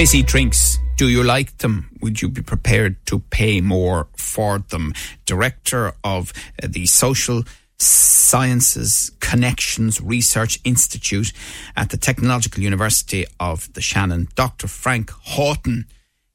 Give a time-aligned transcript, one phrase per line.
[0.00, 0.78] Fizzy drinks.
[0.96, 1.90] Do you like them?
[2.00, 4.94] Would you be prepared to pay more for them?
[5.26, 6.32] Director of
[6.62, 7.42] uh, the Social
[7.76, 11.34] Sciences ConneXions Research Institute
[11.76, 14.68] at the Technological University of the Shannon, Dr.
[14.68, 15.84] Frank Houghton,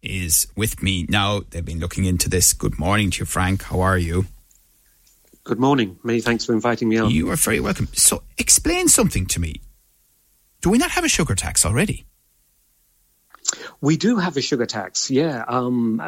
[0.03, 1.41] is with me now.
[1.49, 2.53] They've been looking into this.
[2.53, 3.63] Good morning to you, Frank.
[3.63, 4.27] How are you?
[5.43, 5.97] Good morning.
[6.03, 7.09] Many thanks for inviting me on.
[7.09, 7.87] You are very welcome.
[7.93, 9.55] So, explain something to me.
[10.61, 12.05] Do we not have a sugar tax already?
[13.81, 15.43] We do have a sugar tax, yeah.
[15.47, 16.01] Um,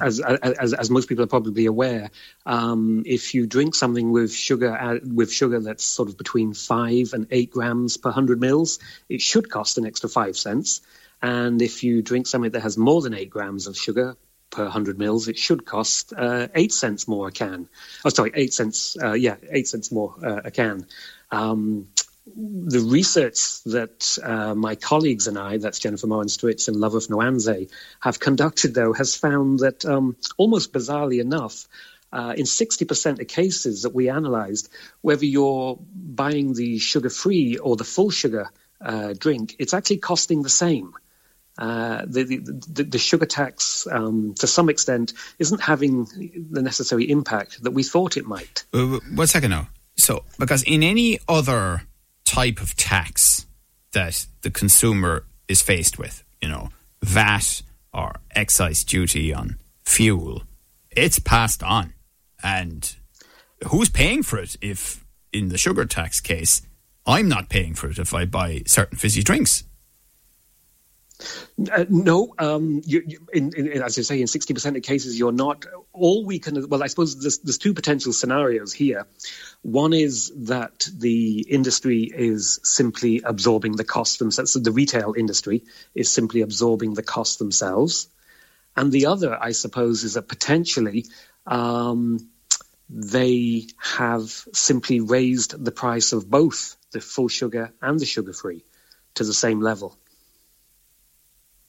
[0.00, 2.10] as, as, as most people are probably aware,
[2.44, 7.12] um, if you drink something with sugar uh, with sugar that's sort of between five
[7.12, 10.82] and eight grams per hundred mils, it should cost an extra five cents.
[11.22, 14.16] And if you drink something that has more than eight grams of sugar
[14.50, 17.68] per 100 mils, it should cost uh, eight cents more a can.
[18.04, 18.96] Oh, sorry, eight cents.
[19.00, 20.86] Uh, yeah, eight cents more uh, a can.
[21.30, 21.88] Um,
[22.34, 27.04] the research that uh, my colleagues and I, that's Jennifer Moran Stritch and Love of
[27.04, 31.68] Nwanze, have conducted, though, has found that um, almost bizarrely enough,
[32.12, 34.70] uh, in 60% of cases that we analysed,
[35.02, 40.42] whether you're buying the sugar free or the full sugar uh, drink, it's actually costing
[40.42, 40.94] the same.
[41.58, 46.04] Uh, the, the, the, sugar tax, um, to some extent, isn't having
[46.50, 48.64] the necessary impact that we thought it might.
[48.72, 49.68] One second now.
[49.96, 51.82] So, because in any other
[52.26, 53.46] type of tax
[53.92, 56.68] that the consumer is faced with, you know,
[57.02, 57.62] VAT
[57.94, 60.42] or excise duty on fuel,
[60.90, 61.94] it's passed on.
[62.42, 62.94] And
[63.68, 66.60] who's paying for it if, in the sugar tax case,
[67.06, 69.64] I'm not paying for it if I buy certain fizzy drinks?
[71.72, 75.32] Uh, no, um, you, you, in, in, as I say, in 60% of cases, you're
[75.32, 75.64] not.
[75.92, 79.06] All we can, well, I suppose there's, there's, two potential scenarios here.
[79.62, 84.52] One is that the industry is simply absorbing the cost themselves.
[84.52, 88.08] So the retail industry is simply absorbing the cost themselves.
[88.76, 91.06] And the other, I suppose, is that potentially
[91.46, 92.28] um,
[92.90, 98.64] they have simply raised the price of both the full sugar and the sugar free
[99.14, 99.96] to the same level.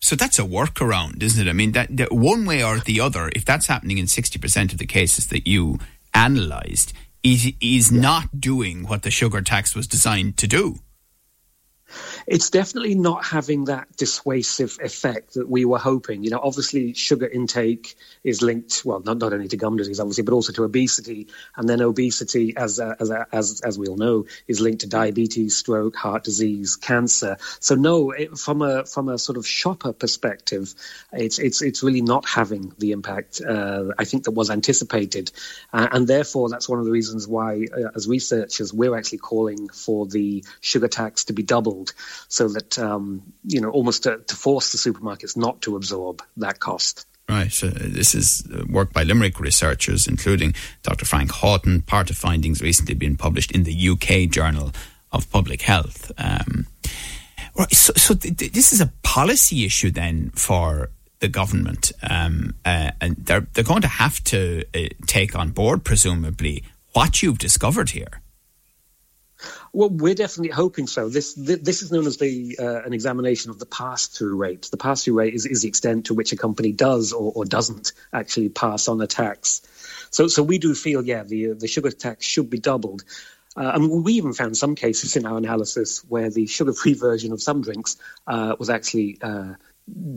[0.02, 1.50] So that's a workaround, isn't it?
[1.50, 4.78] I mean, that, that, one way or the other, if that's happening in 60% of
[4.78, 5.80] the cases that you
[6.14, 6.94] analysed,
[7.24, 10.80] is, is not doing what the sugar tax was designed to do.
[12.26, 16.24] It's definitely not having that dissuasive effect that we were hoping.
[16.24, 20.24] You know, obviously, sugar intake is linked, well, not, not only to gum disease, obviously,
[20.24, 21.28] but also to obesity.
[21.56, 24.88] And then obesity, as, uh, as, uh, as, as we all know, is linked to
[24.88, 27.38] diabetes, stroke, heart disease, cancer.
[27.60, 30.74] So, no, it, from, a, from a sort of shopper perspective,
[31.14, 35.32] it's, it's, it's really not having the impact uh, I think that was anticipated.
[35.72, 39.70] Uh, and therefore, that's one of the reasons why, uh, as researchers, we're actually calling
[39.70, 41.77] for the sugar tax to be doubled
[42.28, 46.60] so that um, you know almost to, to, force the supermarkets not to absorb that
[46.60, 47.06] cost.
[47.30, 47.52] Right.
[47.52, 51.06] So this is uh, work by Limerick researchers, including Dr.
[51.06, 51.82] Frank Houghton.
[51.82, 54.72] Part of findings recently been published in the UK Journal
[55.12, 56.12] of Public Health.
[56.18, 56.68] Um,
[57.58, 57.74] right.
[57.74, 60.90] So, so th- this is a policy issue then for
[61.20, 65.84] the government, um, uh, and they're they're going to have to uh, take on board,
[65.84, 68.22] presumably, what you've discovered here.
[69.74, 71.10] Well, we're definitely hoping so.
[71.10, 74.68] This this is known as the uh, an examination of the pass through rate.
[74.72, 77.46] The pass through rate is, is the extent to which a company does or, or
[77.46, 79.62] doesn't actually pass on a tax.
[80.12, 83.04] So so we do feel yeah the the sugar tax should be doubled.
[83.56, 87.42] Uh, mean, we even found some cases in our analysis where the sugar-free version of
[87.42, 87.98] some drinks
[88.28, 89.56] uh, was actually uh,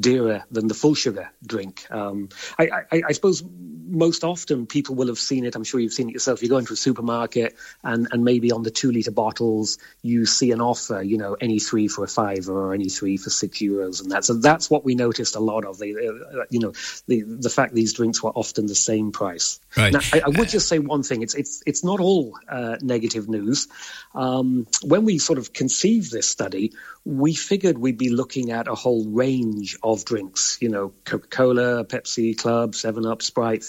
[0.01, 1.87] dearer than the full sugar drink.
[1.91, 2.29] Um,
[2.59, 3.43] I, I, I, suppose
[3.91, 5.55] most often people will have seen it.
[5.55, 6.43] I'm sure you've seen it yourself.
[6.43, 10.53] You go into a supermarket and, and maybe on the two litre bottles you see
[10.53, 14.03] an offer, you know, any three for a five or any three for six euros
[14.03, 14.25] and that.
[14.25, 15.79] So that's what we noticed a lot of.
[15.79, 16.73] The, uh, you know,
[17.07, 19.61] the the fact these drinks were often the same price.
[19.77, 19.93] Right.
[19.93, 21.23] Now, I, I would just say one thing.
[21.23, 23.69] It's it's it's not all uh, negative news.
[24.15, 26.73] Um, when we sort of conceived this study,
[27.05, 31.85] we figured we'd be looking at a whole range of drinks, you know, Coca Cola,
[31.85, 33.65] Pepsi, Club, 7 Up, Sprite,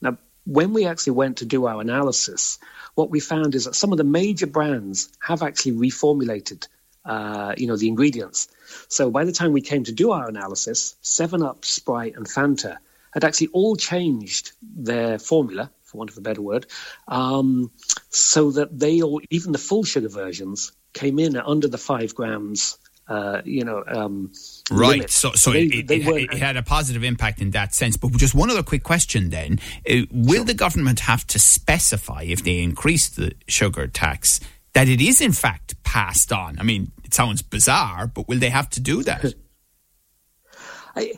[0.00, 2.58] Now, when we actually went to do our analysis,
[2.94, 6.68] what we found is that some of the major brands have actually reformulated.
[7.04, 8.48] Uh, you know the ingredients.
[8.88, 12.78] So by the time we came to do our analysis, Seven Up, Sprite, and Fanta
[13.12, 16.66] had actually all changed their formula, for want of a better word,
[17.06, 17.70] um,
[18.10, 22.14] so that they all, even the full sugar versions, came in at under the five
[22.14, 22.76] grams.
[23.08, 24.32] Uh, you know, um,
[24.68, 24.96] right.
[24.96, 25.10] Limit.
[25.10, 27.96] So, so they, it, they it, it, had a positive impact in that sense.
[27.96, 30.44] But just one other quick question then: uh, Will sure.
[30.44, 34.40] the government have to specify if they increase the sugar tax
[34.72, 36.58] that it is in fact passed on?
[36.58, 39.34] I mean, it sounds bizarre, but will they have to do that?
[40.96, 41.12] I,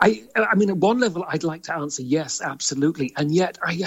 [0.00, 3.82] I, I mean, at one level, I'd like to answer yes, absolutely, and yet I,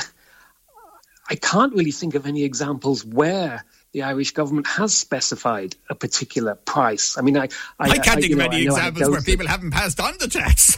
[1.29, 3.63] I can't really think of any examples where
[3.97, 7.17] the Irish government has specified a particular price.
[7.17, 7.45] I mean, I,
[7.79, 10.27] I, I can't I, think of know, any examples where people haven't passed on the
[10.27, 10.77] tax.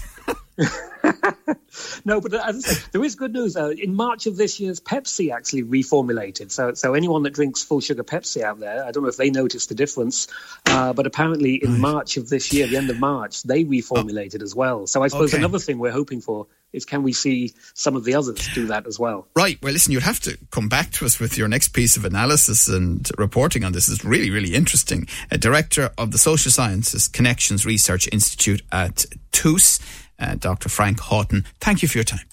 [2.06, 3.56] no, but as I say, there is good news.
[3.56, 6.52] Uh, in March of this year, Pepsi actually reformulated.
[6.52, 9.30] So, so anyone that drinks full sugar Pepsi out there, I don't know if they
[9.30, 10.28] noticed the difference,
[10.66, 11.80] uh, but apparently in right.
[11.80, 14.44] March of this year, the end of March, they reformulated oh.
[14.44, 14.88] as well.
[14.88, 15.42] So I suppose okay.
[15.42, 18.86] another thing we're hoping for is can we see some of the others do that
[18.86, 19.28] as well?
[19.36, 19.60] Right.
[19.62, 22.68] Well, listen, you'd have to come back to us with your next piece of analysis
[22.68, 23.90] and reporting on this.
[23.90, 25.08] It's really, really interesting.
[25.32, 29.80] A director of the Social Sciences ConneXions Research Institute at TUS
[30.20, 30.70] uh, Dr.
[30.70, 31.46] Frank Houghton.
[31.60, 32.26] Thank you for your time.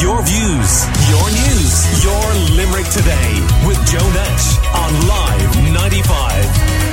[0.00, 6.85] Your views, your news, your Limerick today with Joe Nash on Live 95.